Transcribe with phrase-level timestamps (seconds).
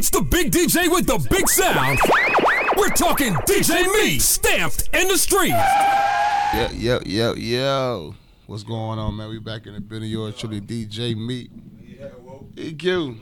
[0.00, 1.98] It's the big DJ with the big sound.
[2.78, 5.50] We're talking DJ Me, stamped in the street.
[6.54, 8.14] Yo, yo, yo, yo.
[8.46, 9.28] What's going on, man?
[9.28, 10.08] We back in the building.
[10.08, 11.50] Yours truly, DJ Meat.
[12.56, 13.18] EQ.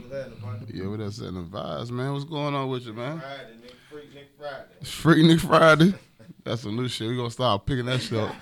[0.73, 2.13] Yeah, what else in the vibes, man?
[2.13, 3.19] What's going on with you, man?
[3.19, 5.35] Friday, Nick, Freaknik Friday.
[5.35, 5.93] Freaknik Friday.
[6.45, 7.09] That's some new shit.
[7.09, 8.33] We gonna start picking that shit up.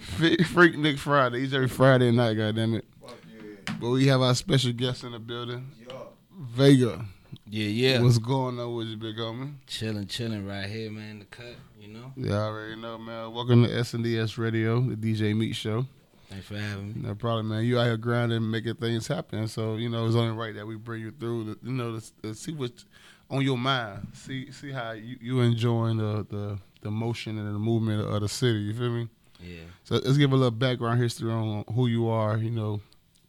[0.00, 1.44] Fe- Freaknik Friday.
[1.44, 2.84] Each every Friday night, goddamn it.
[3.00, 3.74] Fuck yeah.
[3.80, 6.08] But we have our special guest in the building, Yo.
[6.38, 7.02] Vega.
[7.48, 8.00] Yeah, yeah.
[8.00, 9.52] What's going on with you, big homie?
[9.68, 11.20] chilling, chilling right here, man.
[11.20, 12.12] The cut, you know.
[12.16, 13.32] Yeah, I already know, man.
[13.32, 15.86] Welcome to SNDS Radio, the DJ Meat Show.
[16.28, 16.94] Thanks for having me.
[17.08, 17.62] No problem, man.
[17.62, 19.46] You out here grinding, making things happen.
[19.46, 21.54] So you know it's only right that we bring you through.
[21.54, 22.84] To, you know, to, to see what's
[23.30, 24.08] on your mind.
[24.12, 28.28] See, see how you you enjoying the the the motion and the movement of the
[28.28, 28.58] city.
[28.58, 29.08] You feel me?
[29.40, 29.60] Yeah.
[29.84, 32.38] So let's give a little background history on who you are.
[32.38, 32.80] You know,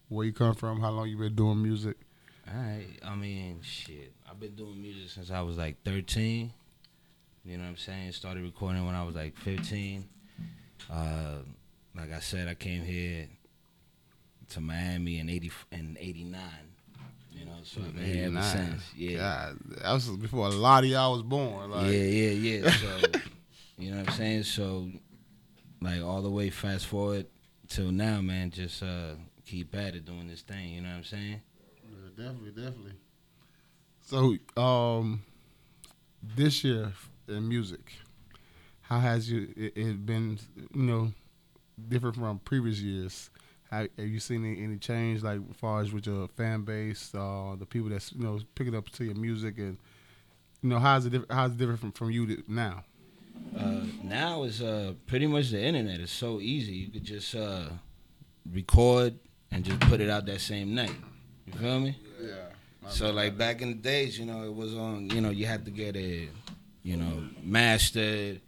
[0.10, 1.98] where you come from, how long you been doing music.
[2.50, 2.88] All right.
[3.06, 4.14] I mean, shit.
[4.30, 6.52] I've been doing music since I was like 13.
[7.46, 8.12] You know what I'm saying?
[8.14, 10.08] Started recording when I was like 15.
[10.92, 11.36] Uh,
[11.96, 13.28] like I said, I came here
[14.50, 16.42] to Miami in 80 in 89.
[17.34, 18.44] You know, so I've been here ever 89.
[18.44, 18.84] since.
[18.96, 19.18] Yeah.
[19.18, 21.70] God, that was before a lot of y'all was born.
[21.72, 22.72] Like, yeah, yeah, yeah.
[22.72, 23.20] So,
[23.78, 24.44] you know what I'm saying?
[24.44, 24.90] So,
[25.82, 27.28] like all the way fast forward
[27.68, 29.12] till now, man, just uh,
[29.46, 30.70] keep at it doing this thing.
[30.74, 31.42] You know what I'm saying?
[32.18, 32.94] Definitely, definitely.
[34.02, 35.22] So, um,
[36.24, 36.92] this year
[37.28, 37.94] in music,
[38.82, 40.40] how has you it, it been?
[40.74, 41.12] You know,
[41.90, 43.30] different from previous years.
[43.70, 47.14] How, have you seen any, any change, like as far as with your fan base,
[47.14, 49.78] uh, the people that's you know picking up to your music, and
[50.64, 52.84] you know how's it diff- how's it different from, from you to now?
[53.56, 56.00] Uh, now is uh, pretty much the internet.
[56.00, 56.74] It's so easy.
[56.74, 57.66] You could just uh,
[58.52, 59.16] record
[59.52, 60.96] and just put it out that same night.
[61.46, 61.96] You feel me?
[62.20, 62.36] Yeah.
[62.90, 65.10] So like back in the days, you know, it was on.
[65.10, 66.30] You know, you had to get it,
[66.84, 68.42] you know, mastered.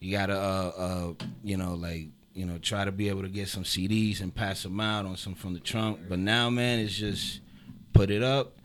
[0.00, 3.48] You gotta, uh, uh, you know, like, you know, try to be able to get
[3.48, 6.00] some CDs and pass them out on some from the trunk.
[6.08, 7.40] But now, man, it's just
[7.92, 8.56] put it up.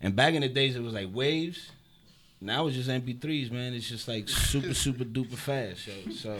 [0.00, 1.70] And back in the days, it was like waves.
[2.40, 3.72] Now it's just MP3s, man.
[3.72, 5.86] It's just like super, super duper fast.
[5.86, 6.38] So, so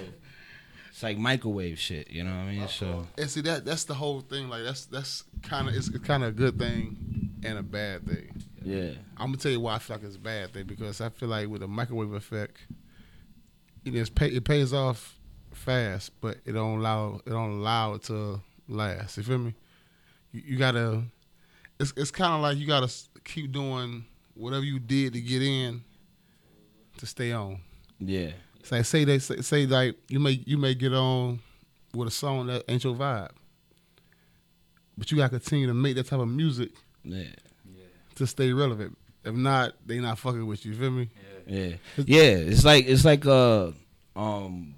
[0.90, 2.10] it's like microwave shit.
[2.10, 2.68] You know what I mean?
[2.68, 4.48] So And see that that's the whole thing.
[4.48, 7.01] Like that's that's kind of it's kind of a good thing
[7.44, 8.42] and a bad thing.
[8.62, 11.08] yeah, I'm gonna tell you why I feel like it's a bad thing because I
[11.08, 12.58] feel like with the microwave effect,
[13.84, 15.18] it pay, it pays off
[15.52, 19.16] fast, but it don't allow it don't allow it to last.
[19.16, 19.54] You feel me?
[20.32, 21.02] You, you gotta.
[21.80, 22.92] It's it's kind of like you gotta
[23.24, 24.04] keep doing
[24.34, 25.82] whatever you did to get in
[26.98, 27.60] to stay on.
[27.98, 28.30] yeah,
[28.60, 31.40] It's like say they say, say like you may you may get on
[31.94, 33.30] with a song that ain't your vibe,
[34.96, 36.70] but you gotta continue to make that type of music
[37.04, 37.22] yeah.
[37.74, 37.84] Yeah.
[38.16, 38.96] to stay relevant.
[39.24, 40.72] If not, they not fucking with you.
[40.72, 41.08] You feel me?
[41.46, 42.20] Yeah, yeah.
[42.22, 43.70] It's like it's like uh,
[44.16, 44.74] um,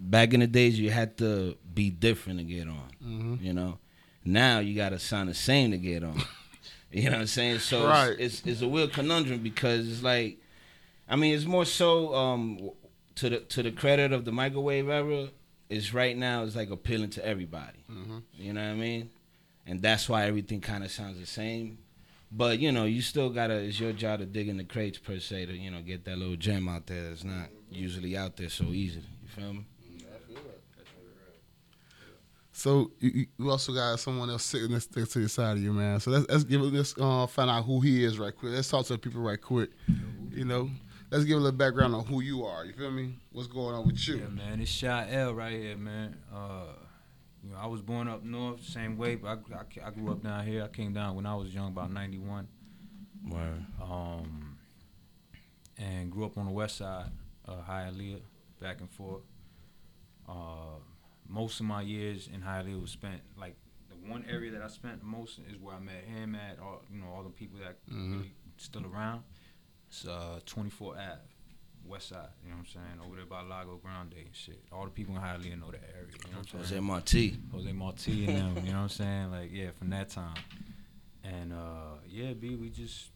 [0.00, 2.90] back in the days you had to be different to get on.
[3.04, 3.44] Mm-hmm.
[3.44, 3.78] You know,
[4.24, 6.20] now you got to sound the same to get on.
[6.92, 7.58] you know what I'm saying?
[7.60, 8.16] So it's- Right.
[8.18, 10.38] it's, it's a real conundrum because it's like,
[11.08, 12.70] I mean, it's more so um
[13.16, 15.28] to the to the credit of the microwave era.
[15.68, 17.84] Is right now it's like appealing to everybody.
[17.92, 18.22] Mhm.
[18.38, 19.10] You know what I mean?
[19.68, 21.78] And that's why everything kind of sounds the same.
[22.32, 23.54] But you know, you still gotta.
[23.54, 26.16] It's your job to dig in the crates per se to you know get that
[26.18, 29.06] little gem out there that's not usually out there so easily.
[29.22, 29.64] You feel me?
[32.52, 35.62] So you, you- you also got someone else sitting next next to the side of
[35.62, 36.00] you, man.
[36.00, 38.52] So let's let's give it let's uh, find out who he is right quick.
[38.52, 39.70] Let's talk to the people right quick.
[40.32, 40.68] You know,
[41.10, 42.64] let's give a little background on who you are.
[42.64, 43.14] You feel me?
[43.32, 44.16] What's going on with you?
[44.18, 46.16] Yeah, man, it's Shael right here, man.
[46.34, 46.64] Uh,
[47.48, 50.22] you know, I was born up north, same way, but I, I, I grew up
[50.22, 50.62] down here.
[50.64, 52.46] I came down when I was young, about '91,
[53.30, 53.64] Word.
[53.82, 54.58] um,
[55.78, 57.10] and grew up on the west side,
[57.46, 58.20] uh, Hialeah,
[58.60, 59.22] back and forth.
[60.28, 60.78] Uh,
[61.26, 63.56] most of my years in Hialeah was spent like
[63.88, 66.58] the one area that I spent most is where I met him at.
[66.58, 68.12] All you know, all the people that Mhm.
[68.18, 69.22] really still around.
[69.88, 71.18] It's uh, 24 Ave.
[71.88, 73.06] West Side, you know what I'm saying?
[73.06, 74.60] Over there by Lago Grande and shit.
[74.72, 76.84] All the people in Hialeah know that area, you know what I'm Jose saying?
[76.84, 77.38] Marti.
[77.52, 79.30] Jose Marti and them, you know what I'm saying?
[79.30, 80.34] Like, yeah, from that time.
[81.24, 83.06] And uh yeah, B, we just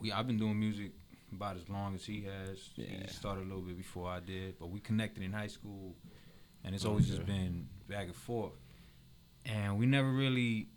[0.00, 0.92] we I've been doing music
[1.32, 2.70] about as long as he has.
[2.76, 2.86] Yeah.
[3.02, 5.94] He started a little bit before I did, but we connected in high school
[6.64, 8.52] and it's always just been back and forth.
[9.46, 10.68] And we never really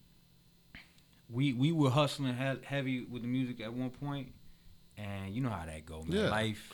[1.30, 4.34] we we were hustling he- heavy with the music at one point,
[4.98, 6.18] and you know how that go, man.
[6.26, 6.30] Yeah.
[6.30, 6.72] Life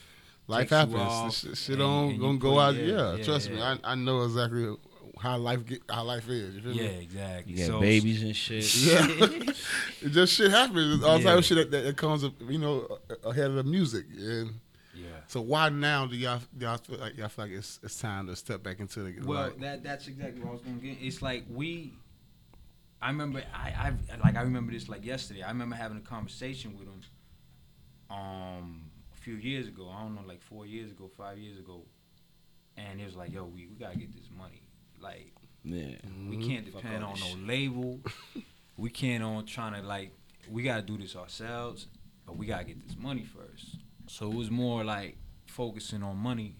[0.48, 0.96] Life takes you happens.
[0.96, 2.74] off, This shit, shit and- don't and gonna go out.
[2.74, 3.60] yeah, Yeah, yeah, trust me.
[3.60, 4.74] I, I know exactly
[5.20, 6.54] how life get how life is.
[6.56, 7.02] You feel Yeah, me?
[7.02, 7.52] exactly.
[7.52, 8.74] You got so, babies and shit.
[8.76, 9.06] Yeah.
[10.02, 11.02] it just shit happens.
[11.04, 11.34] All type Yeah.
[11.38, 14.06] of shit that, that, that comes up, you know, ahead of the music.
[14.16, 14.54] And
[14.94, 15.06] Yeah.
[15.26, 18.36] so why now do y'all y'all feel like y'all feel like it's it's time to
[18.36, 20.98] step back into the Well, like, that that's exactly what I was gonna get.
[21.00, 21.92] It's like we.
[23.02, 25.42] I remember I I like I remember this like yesterday.
[25.42, 27.00] I remember having a conversation with him.
[28.10, 28.87] Um, a
[29.28, 29.90] few years ago.
[29.94, 31.82] I don't know, like four years ago, five years ago,
[32.76, 34.62] and it was like, yo, we we gotta get this money.
[35.00, 35.32] Like
[35.64, 35.96] Yeah.
[36.30, 36.48] we Mm-hmm.
[36.48, 38.00] can't Fuck depend all on this no label.
[38.76, 40.12] we can't on trying to like
[40.50, 41.86] we gotta do this ourselves,
[42.26, 43.76] but we gotta get this money first.
[44.06, 45.16] So it was more like
[45.46, 46.56] focusing on money,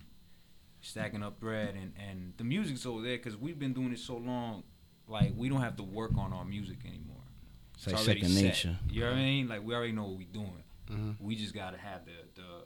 [0.80, 4.16] stacking up bread, and and the music's over there because we've been doing it so
[4.16, 4.62] long.
[5.06, 7.16] Like we don't have to work on our music anymore.
[7.76, 8.42] It's like already second set.
[8.44, 8.76] nature.
[8.90, 9.48] You know what I mean?
[9.48, 10.62] Like we already know what we're doing.
[10.88, 11.20] Mhm.
[11.20, 12.64] We just gotta have the the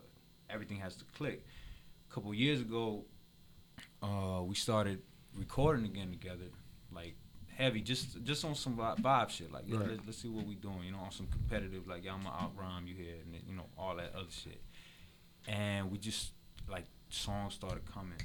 [0.48, 1.44] everything has to click.
[2.10, 3.04] A couple years ago,
[4.02, 5.02] uh, we started
[5.34, 6.44] recording again together,
[6.92, 7.14] like
[7.48, 9.50] heavy, just just on some vi- vibe shit.
[9.52, 9.88] Like Right.
[9.90, 10.84] let's, let's see what we doing.
[10.84, 13.54] You know, on some competitive, like yeah, I'm gonna out rhyme you here, and you
[13.54, 14.62] know all that other shit.
[15.48, 16.32] And we just
[16.68, 18.20] like songs started coming,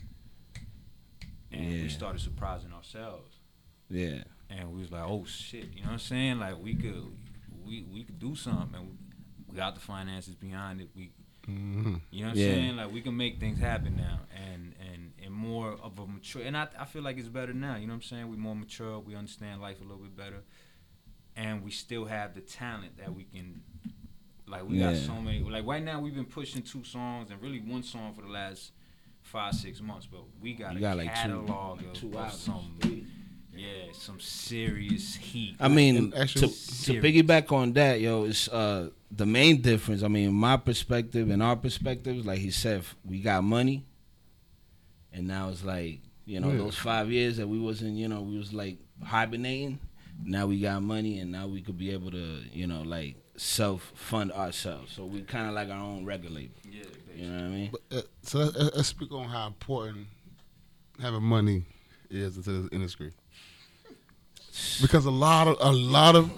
[1.51, 1.81] and Yeah.
[1.83, 3.39] we started surprising ourselves
[3.89, 4.23] Yeah.
[4.49, 6.39] and we was like, oh shit, you know what I'm saying?
[6.39, 7.03] Like we could,
[7.65, 8.97] we we could do something, and
[9.57, 10.89] we, we got the finances behind it.
[10.95, 11.11] We,
[11.47, 12.01] Mhm.
[12.11, 12.47] you know what Yeah.
[12.49, 12.75] I'm saying?
[12.75, 16.41] Like we can make things happen now, and and and more of a mature.
[16.43, 17.75] And I I feel like it's better now.
[17.77, 18.29] You know what I'm saying?
[18.29, 18.99] We're more mature.
[18.99, 20.43] We understand life a little bit better,
[21.37, 23.61] and we still have the talent that we can.
[24.45, 25.39] Like we got so many.
[25.39, 28.71] Like right now, we've been pushing two songs and really one song for the last
[29.21, 32.15] five six months, but we got You a got like two, catalog of, two of
[32.15, 32.39] albums.
[32.39, 32.77] some
[33.57, 35.55] yeah, some serious heat.
[35.59, 36.47] I mean, And to, to
[37.01, 40.03] piggyback on that, yo, it's uh the main difference.
[40.03, 43.85] I mean, my perspective and our perspectives, like he said, we got money,
[45.13, 46.57] and now it's like you know Yeah.
[46.57, 49.79] those five years that we wasn't, you know, we was like hibernating.
[50.23, 53.91] Now we got money, and now we could be able to, you know, like self
[53.95, 54.91] fund ourselves.
[54.93, 56.49] So we kind of like our own regulator.
[56.65, 56.77] label.
[56.77, 56.83] Yeah,
[57.15, 57.71] You know what I mean?
[57.71, 60.07] But, uh, so let's, let's speak on how important
[60.99, 61.65] having money
[62.09, 63.11] is into this industry.
[64.81, 66.31] Because a lot of a lot of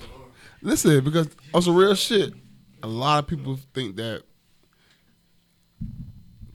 [0.61, 2.33] listen, because on some real shit,
[2.83, 4.23] a lot of people think that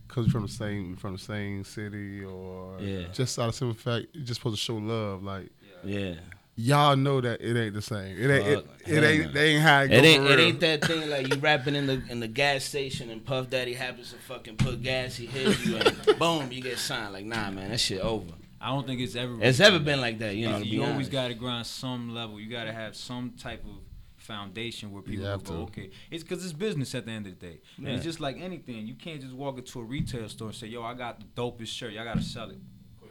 [0.07, 3.09] because you're from the same from the same city or Yeah.
[3.13, 5.23] just out of simple fact, you're just supposed to show love.
[5.23, 5.51] Like
[5.83, 6.15] Yeah.
[6.57, 8.17] y'all know that it ain't the same.
[8.17, 9.33] It ain't it, Fuck, it hell ain't no.
[9.33, 12.01] they ain't how it, It ain't it ain't that thing like you rapping in the
[12.09, 15.77] in the gas station and Puff Daddy happens to fucking put gas, he hits you
[15.77, 17.13] and boom, you get signed.
[17.13, 18.33] Like nah man, that shit over.
[18.65, 19.37] I don't think it's ever.
[19.43, 20.57] It's ever been like that, you know.
[20.59, 22.41] you always got to grind some level.
[22.41, 23.77] You got to have some type of
[24.17, 25.53] foundation where people go, to.
[25.65, 25.91] okay.
[26.11, 27.61] It's because it's business at the end of the day.
[27.77, 28.87] And it's just like anything.
[28.87, 31.67] You can't just walk into a retail store and say, "Yo, I got the dopest
[31.69, 31.93] shirt.
[31.93, 32.59] Y'all got to sell it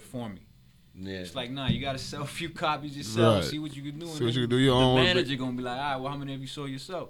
[0.09, 0.47] for me."
[0.95, 1.19] Yeah.
[1.19, 3.41] It's like, nah, you got to sell a few copies yourself.
[3.43, 3.51] Right.
[3.51, 4.05] See what you can do.
[4.07, 5.95] and See what you can do your the own- manager gonna be like, all right,
[5.97, 7.09] well, how many of you sold yourself?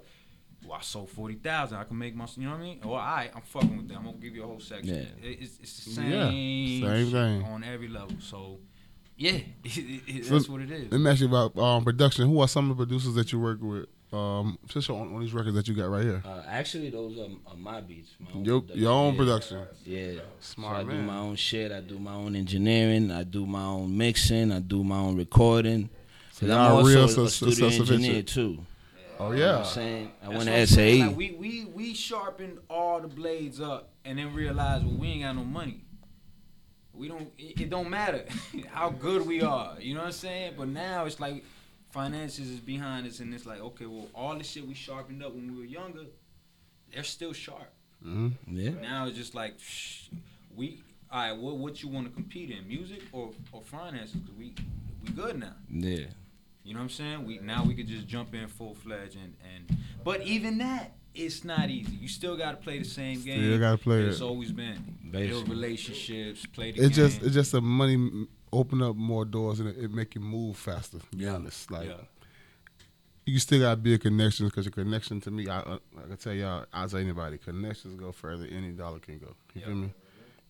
[0.66, 1.78] Well, I sold forty thousand.
[1.78, 2.80] I can make my, you know what I mean?
[2.84, 3.96] Or all right, I'm fucking with that.
[3.98, 4.94] I'm gonna give you a whole section.
[4.94, 5.28] Yeah.
[5.28, 7.42] It- It's, it's the Yeah, same, same thing.
[7.44, 8.16] on every level.
[8.20, 8.58] So,
[9.16, 9.32] yeah,
[9.64, 10.90] it, it, it, So- that's what it is.
[10.92, 12.26] Let me ask you about um, production.
[12.28, 13.86] Who are some of the producers that you work with?
[14.12, 16.22] Um, just on, on these records that you got right here.
[16.24, 18.10] Uh, actually, those are, are my beats.
[18.20, 18.82] My own Your, production.
[18.82, 19.18] your own yeah.
[19.18, 19.66] production.
[19.84, 20.12] Yeah.
[20.38, 20.96] Smart so I man.
[21.00, 21.72] do my own shit.
[21.72, 23.10] I do my own engineering.
[23.10, 24.52] I do my own mixing.
[24.52, 25.90] I do my own recording.
[26.30, 28.58] So Cause y'all I'm also real a su- studio engineer too.
[29.20, 29.58] Oh You know what yeah.
[29.58, 30.66] I'm saying I That's went to I'm.
[30.66, 31.02] SAE.
[31.06, 35.22] Like, we, we, we sharpened all the blades up and then realized, well, we ain't
[35.22, 35.80] got no money.
[36.92, 38.24] We don't, it, it don't matter
[38.70, 39.76] how good we are.
[39.80, 40.54] You know what I'm saying?
[40.56, 41.44] But now it's like
[41.90, 45.32] finances is behind us and it's like, okay, well, all the shit we sharpened up
[45.34, 46.02] when we were younger,
[46.92, 47.72] they're still sharp.
[48.02, 48.70] hmm yeah.
[48.80, 50.08] Now it's just like, shh,
[50.56, 54.16] we, all right, what, what you want to compete in, music or, or finances?
[54.16, 54.54] Because we,
[55.04, 55.54] we good now.
[55.70, 56.06] Yeah.
[56.64, 57.26] You know what I'm saying?
[57.26, 61.44] We now we could just jump in full fledged and and but even that it's
[61.44, 61.94] not easy.
[61.94, 63.40] You still got to play the same game.
[63.40, 64.24] You still gotta play It's it.
[64.24, 67.08] always been build relationships, play the It's game.
[67.08, 70.56] just it's just the money open up more doors and it, it make you move
[70.56, 70.98] faster.
[70.98, 71.94] To be honest, like yeah.
[73.26, 76.16] you still gotta build connections because your connection to me, I, uh, I, I can
[76.16, 79.34] tell y'all, I tell anybody, connections go further than any dollar can go.
[79.54, 79.66] You Yeah.
[79.66, 79.94] feel me?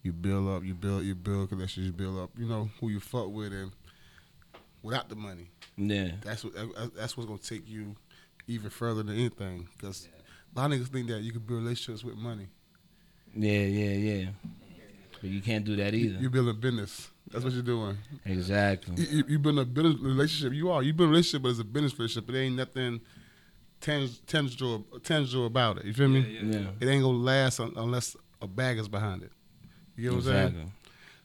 [0.03, 2.31] You build up, you build, you build connections, you build up.
[2.39, 3.73] You know who you fuck with, and
[4.85, 6.13] without the money, Yeah.
[6.23, 6.53] that's what
[6.95, 7.97] that's what's gonna take you
[8.47, 9.67] even further than anything.
[9.77, 10.09] Because
[10.55, 12.47] a lot of niggas think that you can build relationships with money.
[13.35, 13.63] Yeah.
[13.63, 14.13] Yeah.
[14.15, 14.27] Yeah.
[15.21, 16.21] But you can't do that either.
[16.21, 17.09] you build a business.
[17.33, 17.97] That's what you're doing.
[18.27, 18.95] exactly.
[19.03, 20.53] You, you, you build a business relationship.
[20.53, 20.83] You are.
[20.83, 22.29] You build a relationship, but it's a business relationship.
[22.31, 23.01] It ain't nothing
[23.81, 25.85] tangible, tangible about it.
[25.87, 26.21] You feel me?
[26.21, 26.67] Yeah, yeah, Yeah.
[26.81, 29.33] It ain't gonna last un- unless a bag is behind it.
[29.97, 30.47] You know what I'm saying?
[30.49, 30.73] Exactly.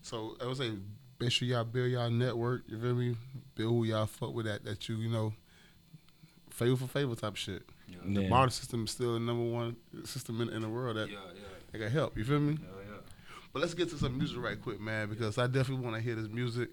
[0.01, 0.71] So I would say
[1.19, 2.63] make sure y'all build y'all network.
[2.67, 3.15] You feel me?
[3.55, 5.33] Build who y'all fuck with that that you you know.
[6.51, 7.63] Favor for favor type shit.
[8.05, 8.29] The Yeah.
[8.29, 11.41] barter system is still the number one system in, in the world that Yeah, yeah,
[11.71, 12.17] that can help.
[12.17, 12.53] You feel me?
[12.61, 12.97] yeah, yeah.
[13.53, 16.15] But let's get to some music right quick, man, because I definitely want to hear
[16.15, 16.69] this music.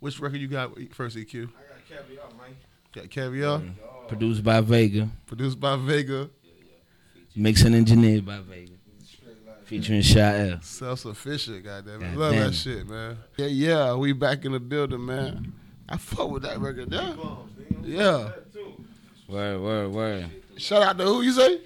[0.00, 1.48] Which record you got first, EQ?
[1.48, 2.56] I got caviar, man.
[2.92, 3.62] Got Caviar,
[4.08, 6.30] Produced by Vega, produced by Vega,
[7.36, 8.77] mixed and engineered by Vega, Straight like
[9.68, 10.64] featuring Shael.
[10.64, 11.62] self sufficient.
[11.62, 12.00] Goddamn.
[12.00, 12.46] God love damn.
[12.46, 13.18] that shit, man.
[13.36, 15.52] Yeah, yeah, we back in the building, man.
[15.88, 17.14] I fuck with that record, yeah.
[17.82, 18.30] Yeah.
[19.28, 20.30] Word, word, word.
[20.56, 21.60] Shout out to who you say?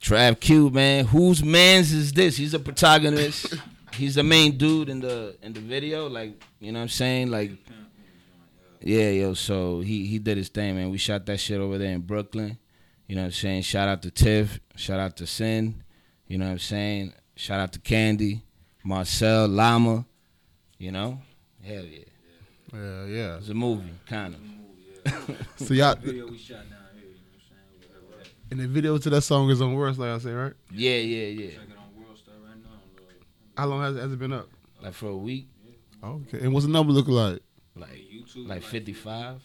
[0.00, 1.04] Trav Q, man.
[1.04, 2.36] Whose man's is this?
[2.36, 3.54] He's a protagonist.
[3.94, 6.08] He's the main dude in the in the video.
[6.08, 7.30] Like, you know what I'm saying?
[7.30, 7.52] Like,
[8.80, 9.34] yeah, yo.
[9.34, 10.90] So he he did his thing, man.
[10.90, 12.58] We shot that shit over there in Brooklyn.
[13.06, 13.62] You know what I'm saying?
[13.62, 14.58] Shout out to Tiff.
[14.74, 15.84] Shout out to Sin.
[16.32, 17.12] You know what I'm saying?
[17.36, 18.40] Shout out to Candy,
[18.82, 20.06] Marcel, Llama.
[20.78, 21.18] You know?
[21.62, 21.98] Hell yeah.
[22.72, 23.36] Yeah, yeah.
[23.36, 25.36] It's a movie, kind of.
[25.56, 28.08] So y'all Video we shot down here, you know what I'm saying?
[28.08, 28.30] Whatever.
[28.50, 30.54] and the video to that song is on Worst, like I said, right?
[30.70, 31.50] Yeah, yeah, yeah.
[31.50, 32.70] Check it on World Star right now.
[32.98, 33.14] Lord.
[33.54, 34.48] How long has, has it been up?
[34.80, 35.48] Like for a week,
[36.02, 36.38] Okay.
[36.40, 37.42] And what's the number look like?
[37.76, 39.42] like YouTube, like 55,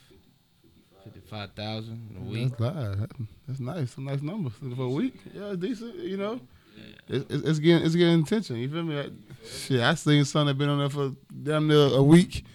[1.04, 2.58] 55,000 a week.
[2.58, 3.10] That's, live.
[3.46, 3.92] That's nice.
[3.92, 5.16] Some nice numbers for a week.
[5.34, 5.96] Yeah, it's decent.
[5.96, 6.40] You know,
[7.08, 8.58] it's, it's, getting it's getting attention.
[8.58, 8.96] You feel me?
[8.96, 9.12] Like,
[9.46, 12.46] shit, I seen some that been on there for damn near a week.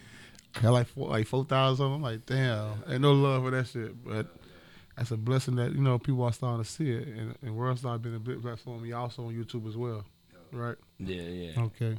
[0.60, 1.86] Got like four, like four thousand.
[1.86, 4.04] I'm like, damn, ain't no love for that shit.
[4.04, 4.26] But
[4.96, 7.78] that's a blessing that you know people are starting to see it, and, and World
[7.78, 8.84] Star been a big platform.
[8.84, 10.04] You also on YouTube as well,
[10.52, 10.76] right?
[10.98, 11.60] Yeah, yeah.
[11.62, 11.96] Okay.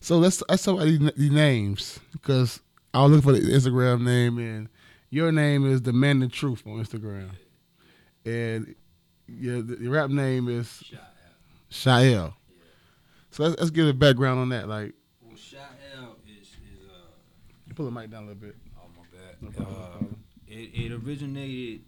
[0.00, 2.60] So let's let's talk about these, these names because
[2.92, 4.68] I was looking for the Instagram name and
[5.08, 7.30] your name is the Man the Truth on Instagram,
[8.26, 8.74] and
[9.28, 10.84] the rap name is
[11.70, 12.34] Shael.
[13.30, 14.68] So let's, let's get a background on that.
[14.68, 14.92] Like,
[15.22, 17.10] Well, Shael is is uh.
[17.66, 18.56] you pull the mic down a little bit.
[18.78, 19.58] Oh my bad.
[19.58, 20.04] No Uh,
[20.46, 21.82] it, it originated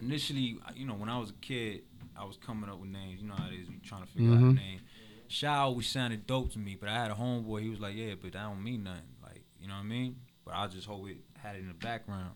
[0.00, 0.58] initially.
[0.74, 1.82] You know, when I was a kid,
[2.16, 3.20] I was coming up with names.
[3.22, 3.68] You know how it is.
[3.68, 4.50] You trying to figure out Mhm.
[4.50, 4.80] a name.
[5.28, 7.62] Shy always sounded dope to me, but I had a homeboy.
[7.62, 10.16] He was like, "Yeah, but that don't mean nothing." Like, you know what I mean?
[10.44, 12.34] But I just hope it had it in the background.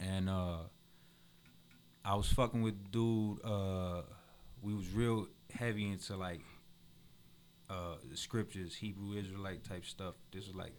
[0.00, 0.58] And uh,
[2.04, 3.44] I was fucking with dude.
[3.44, 4.02] Uh,
[4.62, 6.40] we was real heavy into like
[7.68, 10.14] uh, the scriptures, Hebrew Israelite type stuff.
[10.32, 10.74] This was like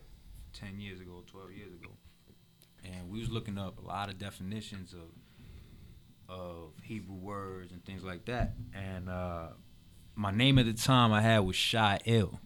[0.54, 1.92] ten years ago, twelve years ago,
[2.84, 5.10] and we was looking up a lot of definitions of
[6.34, 8.54] of Hebrew words and things like that.
[8.74, 9.48] And uh,
[10.16, 12.40] my name at the time I had was Shy Ill.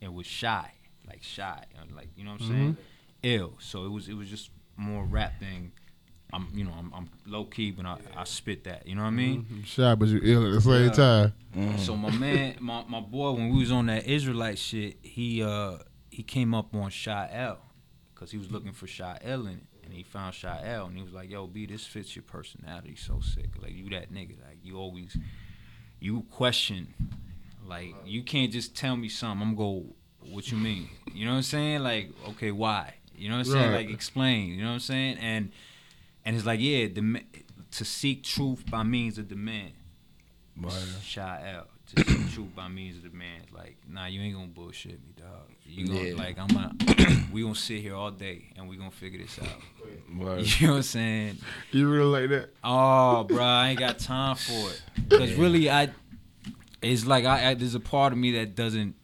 [0.00, 0.72] It was shy,
[1.06, 2.76] like shy, like you know what I'm saying,
[3.24, 3.54] ill.
[3.58, 5.72] So it was it was just more rap thing.
[6.32, 8.86] I'm you know I'm, I'm low key, but I, I spit that.
[8.86, 9.46] You know what I mean?
[9.50, 10.90] You shy, but you ill at the same Yeah.
[10.90, 11.32] time.
[11.56, 11.78] Mm.
[11.78, 15.78] So my man, my, my boy, when we was on that Israelite shit, he uh
[16.10, 17.56] he came up on Sha'el
[18.14, 21.12] because he was looking for Sha'el in it, and he found Sha'el, and he was
[21.12, 23.50] like, "Yo, B, this fits your personality so sick.
[23.62, 24.36] Like you that nigga.
[24.46, 25.16] Like you always
[26.00, 26.94] you question.
[27.66, 29.46] Like you can't just tell me something.
[29.48, 29.84] I'm go,
[30.30, 30.88] what you mean?
[31.14, 31.82] You know what I'm saying?
[31.82, 32.94] Like okay, why?
[33.14, 33.72] You know what I'm saying?
[33.72, 34.50] Like explain.
[34.50, 35.18] You know what I'm saying?
[35.18, 35.50] And
[36.28, 37.18] and it's like yeah, dem-
[37.70, 39.72] to seek truth by means of demand.
[41.02, 41.70] Shy out.
[41.94, 43.44] To seek truth by means of demand.
[43.52, 45.48] Like, nah, you ain't gonna bullshit me, dog.
[45.64, 46.14] You gonna Yeah.
[46.16, 46.74] like I'm gonna
[47.32, 50.18] we gonna sit here all day and we gonna figure this out.
[50.18, 50.44] Word.
[50.60, 51.38] You know what I'm saying?
[51.70, 52.50] You really like that?
[52.62, 54.82] Oh, bro, I ain't got time for it.
[55.10, 55.90] Cause really, I
[56.82, 58.94] it's like I, I there's a part of me that doesn't,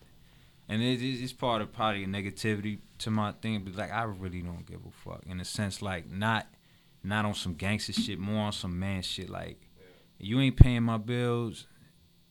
[0.69, 3.63] and it, it's it's part of probably negativity to my thing.
[3.65, 6.47] But like, I really don't give a fuck in a sense, like not
[7.05, 9.29] not on some gangster shit, more on some man shit.
[9.29, 9.61] Like,
[10.19, 11.67] you ain't paying my bills,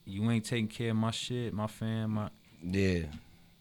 [0.06, 2.30] you ain't taking care of my shit, my fam, my
[2.62, 3.04] Yeah.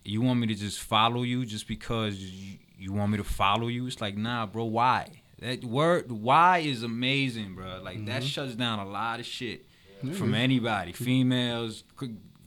[0.04, 3.68] you want me to just follow you just because you, you want me to follow
[3.68, 3.86] you?
[3.86, 5.22] It's like, nah, bro, why?
[5.40, 7.80] That word why is amazing, bro.
[7.82, 8.26] Like that mm-hmm.
[8.26, 9.66] shuts down a lot of shit
[10.14, 11.82] from anybody, females,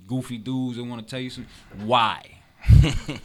[0.08, 1.52] goofy dudes that want to tell you something.
[1.86, 2.40] Why?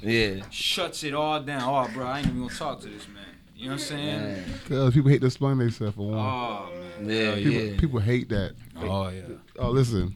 [0.00, 0.48] Yeah.
[0.50, 1.62] Shuts it all down.
[1.62, 3.24] Oh, bro, I ain't even gonna talk to this man.
[3.58, 4.44] You know what I'm saying?
[4.68, 6.18] Cause people hate to explain themselves for one.
[6.18, 6.68] Oh
[7.00, 7.10] man.
[7.10, 7.80] Yeah, people, yeah.
[7.80, 8.54] people hate that.
[8.76, 9.22] Oh yeah.
[9.58, 10.14] Oh, listen,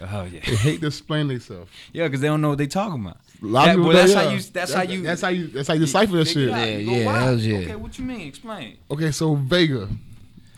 [0.00, 0.40] Oh yeah.
[0.46, 1.70] they hate to explain themselves.
[1.92, 3.16] Yeah, because they don't know what they talking about.
[3.42, 5.28] A lot That- of people well, that's don't, how you- that's how you- That's how
[5.28, 5.46] you.
[5.48, 6.48] That's how you decipher that Figure shit.
[6.50, 6.68] it out.
[6.68, 7.56] Yeah, You yeah, yeah.
[7.58, 8.28] Okay, what you mean?
[8.28, 8.76] Explain.
[8.90, 9.88] Okay, so Vega,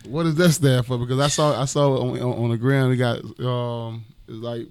[0.06, 0.98] what does that stand for?
[0.98, 4.68] Because I saw I saw on, on, on the ground we got um it's like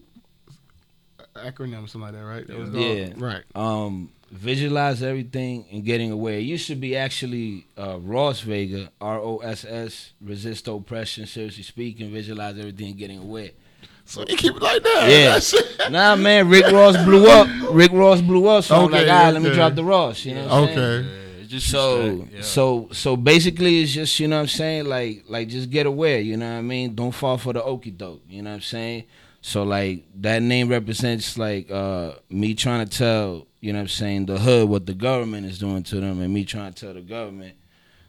[1.36, 2.48] acronym or something like that, right?
[2.48, 3.10] That was called- Yeah.
[3.18, 3.44] right.
[3.56, 6.36] um, visualize everything and getting aware.
[6.38, 11.63] It used to be actually uh, Ross Vega, R O S S, resist oppression, seriously
[11.63, 13.51] speaking, visualize everything and getting aware.
[14.06, 15.10] So you keep it like that.
[15.10, 15.39] Yeah.
[15.89, 17.48] Nah, man, Rick Ross blew up.
[17.72, 18.63] Rick Ross blew up.
[18.63, 20.25] So I'm Okay, like, all right, let me drop the Ross.
[20.25, 20.80] You know what I'm saying?
[20.80, 21.10] Okay.
[21.42, 22.42] Yeah, just So respect, yeah.
[22.42, 26.20] so so basically it's just you know what I'm saying like like just get aware
[26.20, 28.62] you know what I mean don't fall for the okie doke you know what I'm
[28.62, 29.04] saying
[29.46, 33.88] so like that name represents like uh me trying to tell you know what I'm
[33.90, 36.94] saying the hood what the government is doing to them and me trying to tell
[36.96, 37.56] the government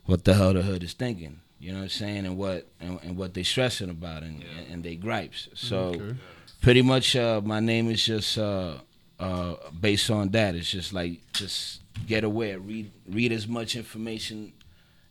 [0.07, 2.99] what the hell the hood is thinking you know what I'm saying and what and,
[3.03, 5.49] and what they stressing about and, and, and they gripes.
[5.55, 6.15] So Okay.
[6.63, 8.75] pretty much uh my name is just uh
[9.21, 10.55] uh based on that.
[10.55, 12.59] It's just like just get aware.
[12.59, 14.53] Read read as much information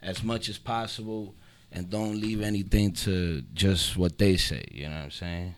[0.02, 1.36] as much as possible
[1.72, 5.56] and don't leave anything to just what they say you know what i'm saying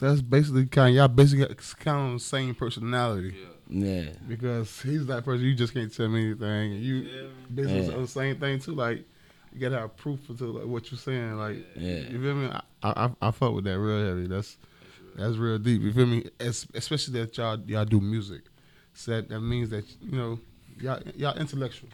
[0.00, 3.36] So that's basically kind of y'all basically kind of the same personality.
[3.68, 6.72] yeah Because he's that person you just can't tell me anything.
[6.72, 8.00] And you basically Yeah.
[8.00, 8.74] the same thing too.
[8.74, 9.04] Like
[9.52, 11.36] you gotta have proof to like what you're saying.
[11.36, 11.98] Like Yeah.
[12.08, 12.48] you feel me?
[12.50, 14.26] I, I I fuck with that real heavy.
[14.26, 14.56] That's
[15.16, 15.82] that's real deep.
[15.82, 16.24] You feel me?
[16.40, 18.42] Es- especially that y'all y'all do music.
[18.94, 20.40] So that, that means that you know
[20.80, 21.90] y'all y'all intellectual.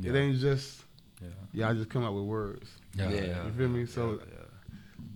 [0.00, 0.84] It ain't just
[1.20, 1.28] Yeah.
[1.52, 2.70] y'all just come up with words.
[2.94, 3.46] Yeah, Yeah.
[3.46, 3.84] You feel me?
[3.86, 4.44] So yeah.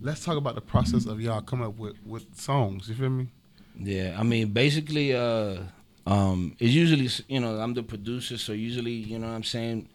[0.03, 2.87] Let's talk about the process of y'all coming up with with songs.
[2.89, 3.27] You feel me?
[3.79, 5.57] Yeah, I mean, basically, uh,
[6.05, 9.89] um, it's usually, you know, I'm the producer, so usually, you know what I'm saying,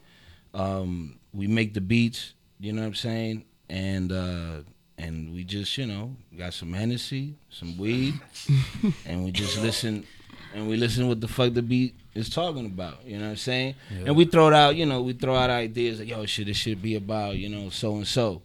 [0.53, 4.57] um, we make the beats, you know what I'm saying, and uh,
[4.97, 8.15] and we just, you know, got some Hennessy, some weed,
[9.05, 10.03] and we just listen,
[10.53, 13.35] and we listen what the fuck the beat is talking about, you know what I'm
[13.37, 14.07] saying, Yeah.
[14.07, 16.57] and we throw it out, you know, we throw out ideas like, yo, shit, this
[16.57, 18.41] should be about, you know, so and so.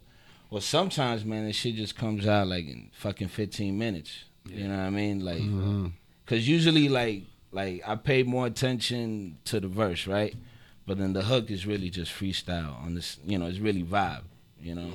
[0.55, 4.23] Well, sometimes, man, this shit just comes out like in fucking 15 minutes.
[4.45, 5.19] You know what I mean?
[5.19, 5.87] Like, Mm-hmm.
[6.25, 10.33] cause usually like like I pay more attention to the verse, right?
[10.87, 13.17] But then the hook is really just freestyle on this.
[13.25, 14.23] You know, it's really vibe.
[14.61, 14.93] You know.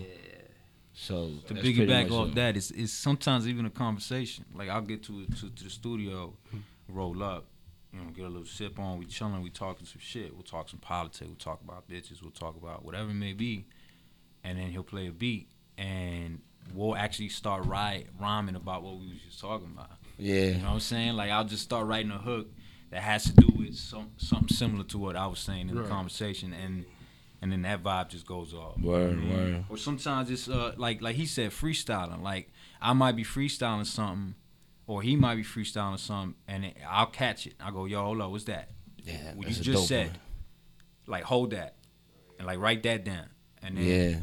[0.95, 2.35] So to that's pretty piggyback off it.
[2.37, 4.47] that, it's, it's sometimes even a conversation.
[4.55, 6.33] Like I'll get to to, to the studio,
[6.89, 7.45] roll up,
[7.93, 8.99] you know, get a little sip on.
[8.99, 10.33] We chilling, we talking some shit.
[10.33, 11.27] We'll talk some politics.
[11.29, 12.23] We'll talk about bitches.
[12.23, 13.67] We'll talk about whatever it may be,
[14.45, 16.41] and then he'll play a beat, and
[16.75, 19.91] we'll actually start ride, rhyming about what we was just talking about.
[20.19, 20.45] Yeah.
[20.47, 21.15] You know what I'm saying?
[21.15, 22.49] Like I'll just start writing a hook
[22.91, 25.85] that has to do with some something similar to what I was saying in Right.
[25.85, 26.85] the conversation, and
[27.43, 28.79] and then that vibe just goes off.
[28.79, 29.31] Word, Mhm.
[29.31, 29.65] word.
[29.71, 32.21] Or sometimes it's uh like like he said freestyling.
[32.23, 34.35] Like I might be freestyling something,
[34.87, 37.55] or he might be freestyling something, and it, I'll catch it.
[37.61, 38.71] I go, yo, hold up, what's that?
[39.03, 39.35] Yeah.
[39.35, 40.07] What that's you a just dope said.
[40.09, 40.19] one.
[41.07, 41.77] Like hold that,
[42.39, 43.29] and like write that down,
[43.63, 44.17] and then Yeah.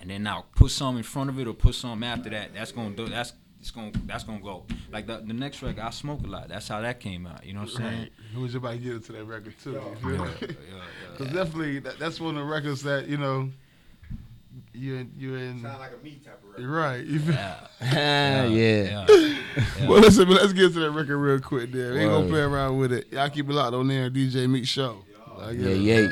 [0.00, 2.54] and then now put some in front of it or put some after that.
[2.54, 3.08] That's gonna do.
[3.08, 4.64] That's it's gonna that's gonna go.
[4.90, 6.48] Like the the next record, I smoke a lot.
[6.48, 7.44] That's how that came out.
[7.44, 8.08] You know what I'm saying?
[8.34, 9.72] Who was about to get into that record too?
[9.72, 11.16] Yeah, yeah, yeah.
[11.18, 13.50] Cause definitely that, that's one of the records that you know
[14.72, 16.62] you in you in Sound like a me type of record.
[16.62, 17.04] you're right.
[17.04, 18.44] You feel yeah.
[18.46, 19.06] yeah.
[19.08, 19.36] yeah.
[19.88, 21.70] Well, listen, but let's get to that record real quick.
[21.72, 23.12] There, we ain't gonna play around with it.
[23.12, 25.04] Y'all keep it locked on there, DJ Meat Show.
[25.38, 25.68] I Yeah.
[25.70, 26.08] Yeah.